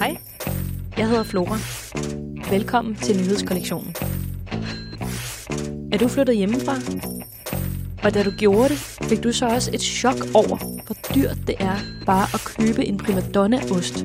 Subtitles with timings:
[0.00, 0.16] Hej,
[0.98, 1.58] jeg hedder Flora.
[2.50, 3.94] Velkommen til nyhedskollektionen.
[5.92, 6.74] Er du flyttet hjemmefra?
[8.04, 10.56] Og da du gjorde det, fik du så også et chok over,
[10.86, 11.76] hvor dyrt det er
[12.06, 14.04] bare at købe en primadonna-ost.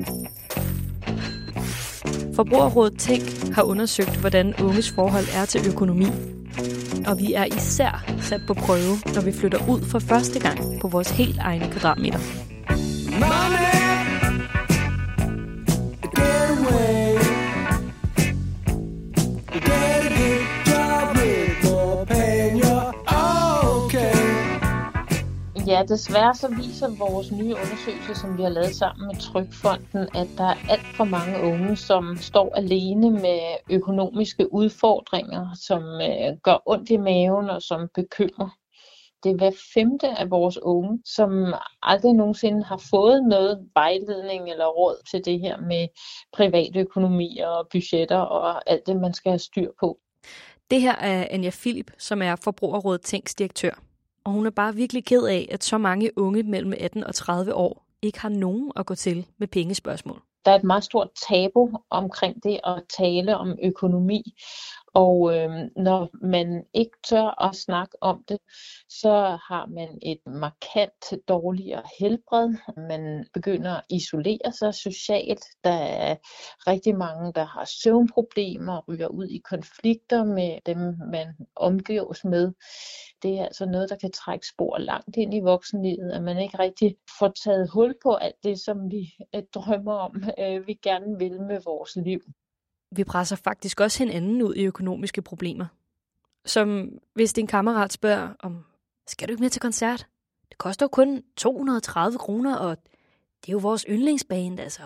[2.34, 6.06] Forbrugerrådet Tænk har undersøgt, hvordan unges forhold er til økonomi.
[7.06, 10.88] Og vi er især sat på prøve, når vi flytter ud for første gang på
[10.88, 12.18] vores helt egne kvadratmeter.
[13.10, 13.85] Money!
[25.66, 30.28] Ja, desværre så viser vores nye undersøgelse, som vi har lavet sammen med Trykfonden, at
[30.38, 33.40] der er alt for mange unge, som står alene med
[33.70, 38.50] økonomiske udfordringer, som øh, gør ondt i maven og som bekymrer.
[39.22, 44.66] Det er hver femte af vores unge, som aldrig nogensinde har fået noget vejledning eller
[44.66, 45.88] råd til det her med
[46.32, 49.98] privatøkonomi og budgetter og alt det, man skal have styr på.
[50.70, 53.85] Det her er Anja Philip, som er Forbrugerrådet Tænks direktør
[54.26, 57.54] og hun er bare virkelig ked af, at så mange unge mellem 18 og 30
[57.54, 60.20] år ikke har nogen at gå til med pengespørgsmål.
[60.44, 64.22] Der er et meget stort tabu omkring det at tale om økonomi,
[64.96, 68.38] og øh, når man ikke tør at snakke om det,
[68.88, 72.48] så har man et markant dårligere helbred.
[72.76, 75.44] Man begynder at isolere sig socialt.
[75.64, 76.16] Der er
[76.66, 80.78] rigtig mange, der har søvnproblemer, ryger ud i konflikter med dem,
[81.12, 82.52] man omgives med.
[83.22, 86.58] Det er altså noget, der kan trække spor langt ind i voksenlivet, at man ikke
[86.58, 91.18] rigtig får taget hul på alt det, som vi øh, drømmer om, øh, vi gerne
[91.18, 92.20] vil med vores liv
[92.96, 95.66] vi presser faktisk også hinanden ud i økonomiske problemer.
[96.44, 98.64] Som hvis din kammerat spørger om,
[99.06, 100.06] skal du ikke med til koncert?
[100.48, 102.76] Det koster jo kun 230 kroner, og
[103.40, 104.82] det er jo vores yndlingsband, altså.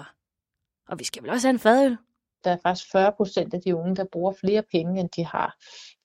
[0.88, 1.96] Og vi skal vel også have en fadøl?
[2.44, 5.56] Der er faktisk 40 procent af de unge, der bruger flere penge, end de har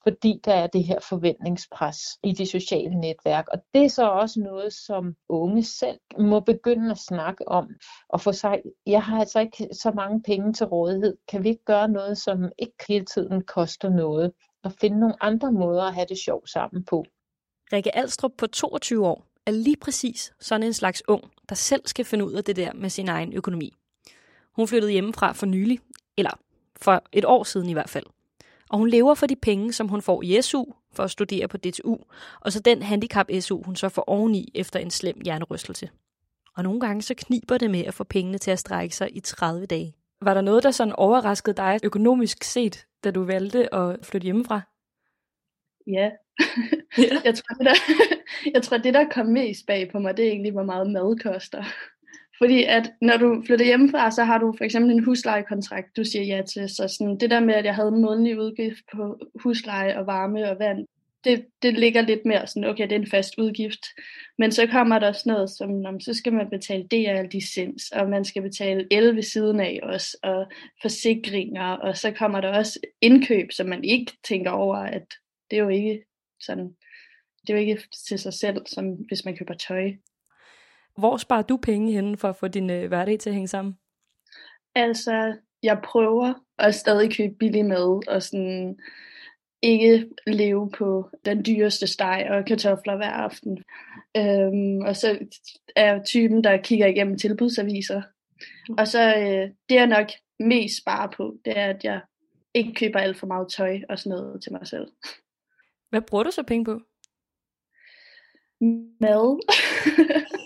[0.08, 3.48] fordi der er det her forventningspres i de sociale netværk.
[3.48, 7.70] Og det er så også noget, som unge selv må begynde at snakke om
[8.10, 11.18] og få sig, jeg har altså ikke så mange penge til rådighed.
[11.28, 14.32] Kan vi ikke gøre noget, som ikke hele tiden koster noget?
[14.64, 17.06] Og finde nogle andre måder at have det sjovt sammen på.
[17.74, 22.06] Rikke Alstrup på 22 år er lige præcis sådan en slags ung, der selv skal
[22.06, 23.74] finde ud af det der med sin egen økonomi.
[24.56, 25.80] Hun flyttede hjemmefra for nylig,
[26.18, 26.40] eller
[26.76, 28.06] for et år siden i hvert fald
[28.70, 31.58] og hun lever for de penge, som hun får i SU for at studere på
[31.58, 31.98] DTU,
[32.40, 35.90] og så den handicap-SU, hun så får oveni efter en slem hjernerystelse.
[36.58, 39.20] Og nogle gange så kniber det med at få pengene til at strække sig i
[39.20, 39.96] 30 dage.
[40.22, 44.62] Var der noget, der sådan overraskede dig økonomisk set, da du valgte at flytte hjemmefra?
[45.88, 46.12] Ja.
[47.26, 47.76] jeg, tror, det der,
[48.54, 51.20] jeg tror, det der kom mest bag på mig, det er egentlig, hvor meget mad
[51.20, 51.64] koster.
[52.38, 56.24] Fordi at når du flytter hjemmefra, så har du for eksempel en huslejekontrakt, du siger
[56.24, 56.70] ja til.
[56.70, 60.52] Så sådan, det der med, at jeg havde en månedlig udgift på husleje og varme
[60.52, 60.88] og vand,
[61.26, 63.86] det, det ligger lidt mere sådan, okay, det er en fast udgift.
[64.38, 68.26] Men så kommer der også noget som, om, så skal man betale DR-licens, og man
[68.26, 73.52] skal betale el ved siden af også, og forsikringer, og så kommer der også indkøb,
[73.52, 75.14] som man ikke tænker over, at
[75.52, 76.04] det er jo ikke
[76.40, 76.76] sådan,
[77.42, 79.92] det er jo ikke til sig selv, som hvis man køber tøj.
[80.98, 83.78] Hvor sparer du penge henne for at få din øh, hverdag til at hænge sammen?
[84.76, 88.80] Altså, jeg prøver at stadig købe billig mad, og sådan
[89.62, 93.64] ikke leve på den dyreste steg og kartofler hver aften.
[94.18, 95.20] Øhm, og så
[95.76, 98.02] er jeg typen, der kigger igennem tilbudsaviser.
[98.70, 98.76] Mm.
[98.78, 100.08] Og så øh, det jeg nok
[100.40, 102.02] mest sparer på, det er, at jeg
[102.54, 104.88] ikke køber alt for meget tøj og sådan noget til mig selv.
[105.90, 106.82] Hvad bruger du så penge på?
[109.02, 109.40] Mad.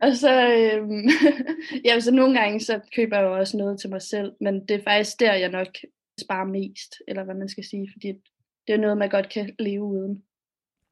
[0.00, 1.08] og så, øhm,
[1.86, 4.70] ja, så nogle gange så køber jeg jo også noget til mig selv, men det
[4.70, 5.68] er faktisk der, jeg nok
[6.20, 8.12] sparer mest, eller hvad man skal sige, fordi
[8.66, 10.24] det er noget, man godt kan leve uden.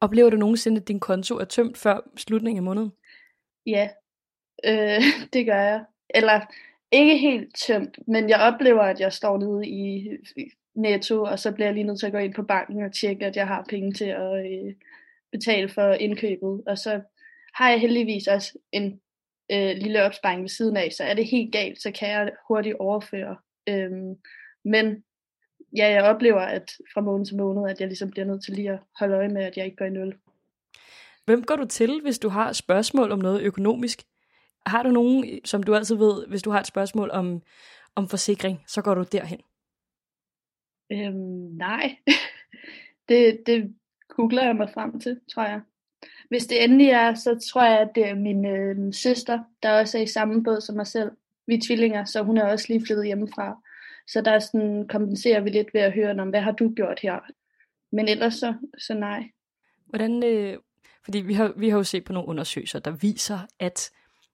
[0.00, 2.92] Oplever du nogensinde, at din konto er tømt før slutningen af måneden?
[3.66, 3.88] Ja,
[4.64, 5.02] øh,
[5.32, 5.84] det gør jeg.
[6.14, 6.40] Eller
[6.92, 10.08] ikke helt tømt, men jeg oplever, at jeg står nede i
[10.74, 13.26] netto, og så bliver jeg lige nødt til at gå ind på banken og tjekke,
[13.26, 14.74] at jeg har penge til at øh,
[15.32, 16.62] betale for indkøbet.
[16.66, 17.00] Og så
[17.54, 19.00] har jeg heldigvis også en
[19.52, 22.76] øh, lille opsparing ved siden af, så er det helt galt, så kan jeg hurtigt
[22.76, 23.36] overføre.
[23.68, 24.14] Øhm,
[24.64, 25.04] men
[25.76, 28.70] ja, jeg oplever, at fra måned til måned, at jeg ligesom bliver nødt til lige
[28.70, 30.14] at holde øje med, at jeg ikke går i nul.
[31.24, 34.02] Hvem går du til, hvis du har spørgsmål om noget økonomisk?
[34.66, 37.42] Har du nogen, som du altid ved, hvis du har et spørgsmål om,
[37.94, 39.40] om forsikring, så går du derhen?
[40.92, 41.96] Øhm, nej,
[43.08, 43.74] det, det
[44.08, 45.60] googler jeg mig frem til, tror jeg.
[46.32, 49.98] Hvis det endelig er, så tror jeg, at det er min øh, søster, der også
[49.98, 51.10] er i samme båd som mig selv.
[51.46, 53.62] Vi er tvillinger, så hun er også lige flyttet hjemmefra.
[54.08, 57.18] Så der sådan, kompenserer vi lidt ved at høre, om hvad har du gjort her?
[57.92, 59.22] Men ellers så, så nej.
[59.86, 60.58] Hvordan, øh,
[61.04, 63.90] fordi vi har, vi har jo set på nogle undersøgelser, der viser, at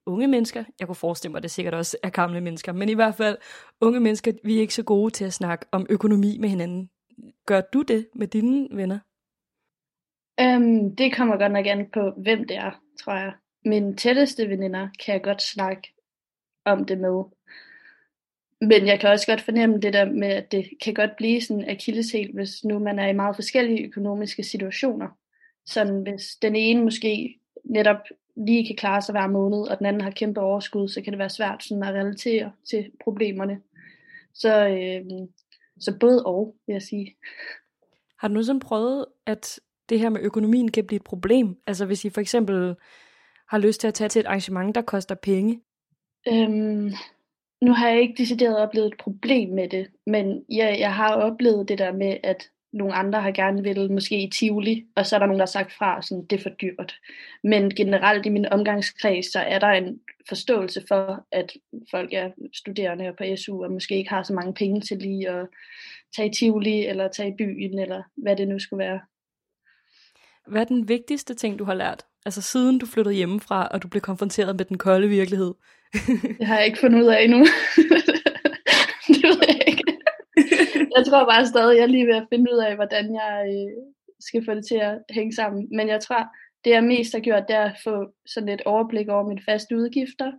[0.06, 2.94] unge mennesker, jeg kunne forestille mig, at det sikkert også er gamle mennesker, men i
[2.94, 3.36] hvert fald
[3.80, 6.90] unge mennesker, vi er ikke så gode til at snakke om økonomi med hinanden.
[7.46, 8.98] Gør du det med dine venner?
[10.40, 13.32] Øhm, det kommer godt nok an på, hvem det er, tror jeg.
[13.64, 15.94] Mine tætteste veninder kan jeg godt snakke
[16.64, 17.24] om det med.
[18.60, 21.70] Men jeg kan også godt fornemme det der med, at det kan godt blive sådan
[21.70, 25.08] akilleshæl, hvis nu man er i meget forskellige økonomiske situationer.
[25.66, 28.02] Sådan hvis den ene måske netop
[28.36, 31.18] lige kan klare sig hver måned, og den anden har kæmpe overskud, så kan det
[31.18, 33.60] være svært sådan at relatere til problemerne.
[34.34, 35.28] Så, øh,
[35.80, 37.16] så både og, vil jeg sige.
[38.18, 41.56] Har du nogensinde prøvet, at det her med økonomien kan blive et problem?
[41.66, 42.74] Altså hvis I for eksempel
[43.48, 45.60] har lyst til at tage til et arrangement, der koster penge?
[46.28, 46.92] Øhm,
[47.62, 51.68] nu har jeg ikke decideret oplevet et problem med det, men jeg, jeg har oplevet
[51.68, 55.18] det der med, at nogle andre har gerne vil måske i Tivoli, og så er
[55.18, 56.94] der nogen, der har sagt fra, sådan, det er for dyrt.
[57.44, 61.52] Men generelt i min omgangskreds, så er der en forståelse for, at
[61.90, 65.28] folk er studerende og på SU, og måske ikke har så mange penge til lige
[65.28, 65.46] at
[66.16, 69.00] tage i Tivoli, eller tage i byen, eller hvad det nu skulle være.
[70.50, 72.06] Hvad er den vigtigste ting, du har lært?
[72.26, 75.54] Altså siden du flyttede hjemmefra, og du blev konfronteret med den kolde virkelighed.
[76.38, 77.38] det har jeg ikke fundet ud af endnu.
[79.08, 79.84] det ved jeg ikke.
[80.96, 83.82] jeg tror bare stadig, jeg er lige ved at finde ud af, hvordan jeg øh,
[84.20, 85.68] skal få det til at hænge sammen.
[85.76, 86.26] Men jeg tror,
[86.64, 89.76] det jeg mest har gjort, det er at få sådan et overblik over mine faste
[89.76, 90.32] udgifter.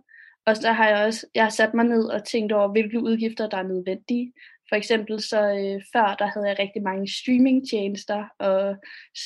[0.46, 3.48] Og så har jeg også jeg har sat mig ned og tænkt over, hvilke udgifter,
[3.48, 4.32] der er nødvendige.
[4.70, 8.76] For eksempel så øh, før, der havde jeg rigtig mange streamingtjenester og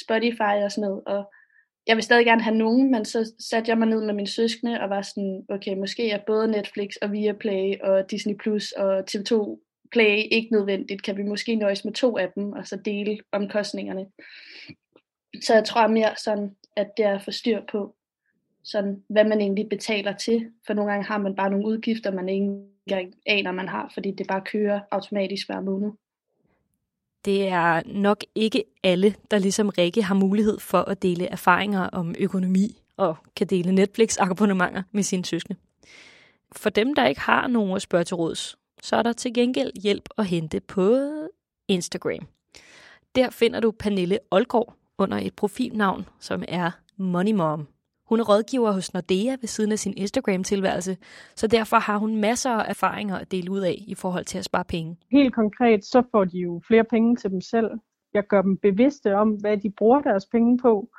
[0.03, 1.03] Spotify og sådan noget.
[1.07, 1.33] Og
[1.87, 4.81] jeg vil stadig gerne have nogen, men så satte jeg mig ned med min søskende
[4.81, 9.61] og var sådan, okay, måske er både Netflix og Viaplay og Disney Plus og TV2
[9.93, 11.03] Play ikke nødvendigt.
[11.03, 14.07] Kan vi måske nøjes med to af dem, og så dele omkostningerne.
[15.43, 17.95] Så jeg tror mere sådan, at det er at få styr på,
[18.65, 20.51] sådan, hvad man egentlig betaler til.
[20.67, 24.11] For nogle gange har man bare nogle udgifter, man ikke ikke aner, man har, fordi
[24.11, 25.93] det bare kører automatisk hver måned.
[27.25, 32.15] Det er nok ikke alle, der ligesom Rikke har mulighed for at dele erfaringer om
[32.19, 35.61] økonomi og kan dele Netflix-abonnementer med sine søskende.
[36.53, 39.83] For dem, der ikke har nogen at spørge til råds, så er der til gengæld
[39.83, 41.11] hjælp at hente på
[41.69, 42.27] Instagram.
[43.15, 47.69] Der finder du Pernille Olgaard under et profilnavn, som er Money Mom.
[48.09, 50.97] Hun er rådgiver hos Nordea ved siden af sin Instagram-tilværelse,
[51.35, 54.45] så derfor har hun masser af erfaringer at dele ud af i forhold til at
[54.45, 54.97] spare penge.
[55.13, 57.71] Helt konkret, så får de jo flere penge til dem selv.
[58.15, 60.91] Jeg gør dem bevidste om, hvad de bruger deres penge på,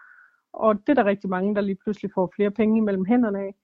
[0.54, 3.56] og det er der rigtig mange, der lige pludselig får flere penge imellem hænderne af.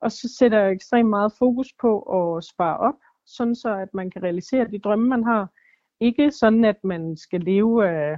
[0.00, 4.10] Og så sætter jeg ekstremt meget fokus på at spare op, sådan så at man
[4.10, 5.48] kan realisere de drømme, man har.
[6.00, 8.16] Ikke sådan, at man skal leve af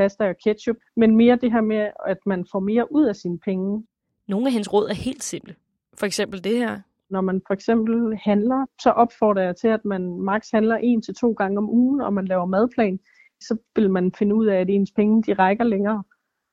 [0.00, 3.38] pasta og ketchup, men mere det her med, at man får mere ud af sine
[3.38, 3.86] penge.
[4.28, 5.54] Nogle af hendes råd er helt simple.
[5.94, 6.80] For eksempel det her.
[7.10, 11.14] Når man for eksempel handler, så opfordrer jeg til, at man maks handler en til
[11.14, 12.98] to gange om ugen, og man laver madplan.
[13.40, 16.02] Så vil man finde ud af, at ens penge de rækker længere.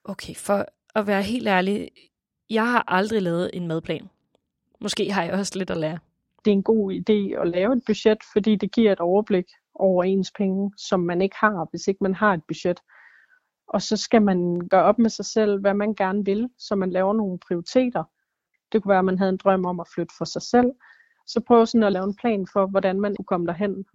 [0.03, 0.65] Okay, for
[0.95, 1.89] at være helt ærlig,
[2.49, 4.09] jeg har aldrig lavet en madplan.
[4.81, 5.99] Måske har jeg også lidt at lære.
[6.45, 10.03] Det er en god idé at lave et budget, fordi det giver et overblik over
[10.03, 12.79] ens penge, som man ikke har, hvis ikke man har et budget.
[13.67, 16.91] Og så skal man gøre op med sig selv, hvad man gerne vil, så man
[16.91, 18.03] laver nogle prioriteter.
[18.71, 20.71] Det kunne være, at man havde en drøm om at flytte for sig selv.
[21.27, 23.85] Så prøv sådan at lave en plan for, hvordan man kunne komme derhen.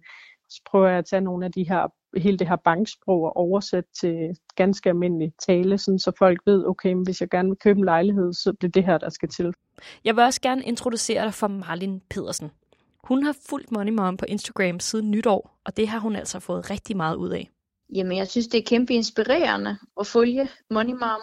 [0.49, 1.87] Så prøver jeg at tage nogle af de her,
[2.17, 6.95] hele det her banksprog og oversætte til ganske almindelig tale, sådan så folk ved, okay,
[6.95, 9.53] hvis jeg gerne vil købe en lejlighed, så det er det her, der skal til.
[10.03, 12.51] Jeg vil også gerne introducere dig for Marlin Pedersen.
[13.03, 16.69] Hun har fulgt Money Mom på Instagram siden nytår, og det har hun altså fået
[16.69, 17.49] rigtig meget ud af.
[17.95, 21.21] Jamen, jeg synes, det er kæmpe inspirerende at følge Money Mom,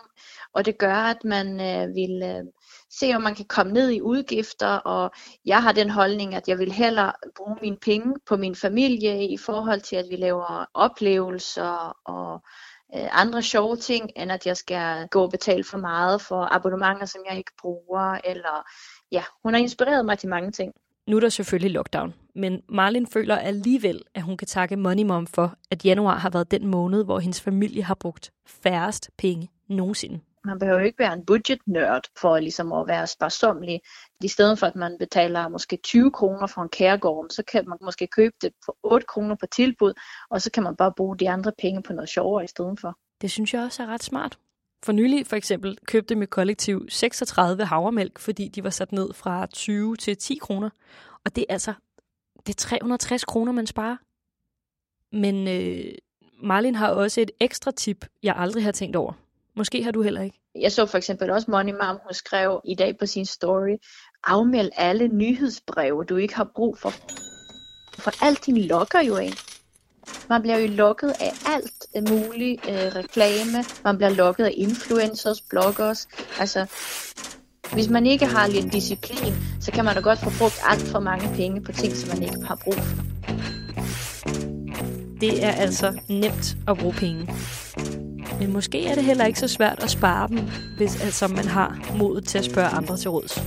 [0.52, 2.44] og det gør, at man øh, vil øh,
[2.90, 5.10] se, om man kan komme ned i udgifter, og
[5.44, 9.36] jeg har den holdning, at jeg vil hellere bruge mine penge på min familie i
[9.36, 12.42] forhold til, at vi laver oplevelser og
[12.94, 17.06] øh, andre sjove ting, end at jeg skal gå og betale for meget for abonnementer,
[17.06, 18.68] som jeg ikke bruger, eller
[19.12, 20.72] ja, hun har inspireret mig til mange ting.
[21.08, 25.26] Nu er der selvfølgelig lockdown, men Marlin føler alligevel, at hun kan takke Money Mom
[25.26, 30.20] for, at januar har været den måned, hvor hendes familie har brugt færrest penge nogensinde.
[30.44, 33.80] Man behøver jo ikke være en budgetnørd for ligesom at være sparsomlig.
[34.24, 37.78] I stedet for, at man betaler måske 20 kroner for en kærgård, så kan man
[37.82, 39.92] måske købe det for 8 kroner på tilbud,
[40.30, 42.98] og så kan man bare bruge de andre penge på noget sjovere i stedet for.
[43.20, 44.38] Det synes jeg også er ret smart.
[44.82, 49.46] For nylig for eksempel købte mit kollektiv 36 havremælk, fordi de var sat ned fra
[49.46, 50.70] 20 til 10 kroner.
[51.24, 51.72] Og det er altså
[52.46, 53.96] det er 360 kroner, man sparer.
[55.16, 55.94] Men øh,
[56.42, 59.12] Marlin har også et ekstra tip, jeg aldrig har tænkt over.
[59.56, 60.40] Måske har du heller ikke.
[60.54, 63.76] Jeg så for eksempel også Money Mom, hun skrev i dag på sin story,
[64.24, 66.90] afmeld alle nyhedsbreve, du ikke har brug for.
[67.98, 69.49] For alt din lokker jo af.
[70.28, 73.64] Man bliver jo lukket af alt øh, muligt øh, reklame.
[73.84, 76.08] Man bliver lukket af influencers, bloggers.
[76.38, 76.66] Altså,
[77.72, 81.00] hvis man ikke har lidt disciplin, så kan man da godt få brugt alt for
[81.00, 83.04] mange penge på ting, som man ikke har brug for.
[85.20, 87.34] Det er altså nemt at bruge penge.
[88.40, 90.38] Men måske er det heller ikke så svært at spare dem,
[90.76, 93.42] hvis altså man har modet til at spørge andre til råds.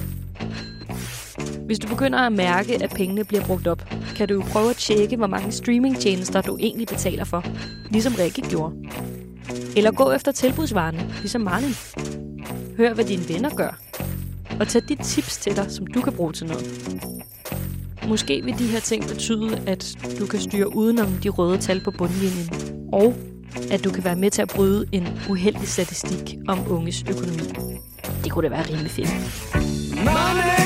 [1.74, 4.75] Hvis du begynder at mærke, at pengene bliver brugt op, kan du jo prøve at
[4.75, 7.46] tjekke, hvor mange streamingtjenester du egentlig betaler for,
[7.92, 8.75] ligesom Rikke gjorde.
[9.77, 11.75] Eller gå efter tilbudsvarene, ligesom Marlin.
[12.77, 13.80] Hør, hvad dine venner gør.
[14.60, 16.65] Og tag de tips til dig, som du kan bruge til noget.
[18.08, 21.92] Måske vil de her ting betyde, at du kan styre udenom de røde tal på
[21.92, 22.50] bundlinjen,
[22.92, 23.13] og
[23.72, 27.53] at du kan være med til at bryde en uheldig statistik om unges økonomi.
[28.24, 29.13] Det kunne da være rimelig fedt.
[29.96, 30.62] Money!